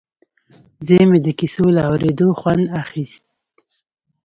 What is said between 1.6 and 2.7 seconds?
له اورېدو خوند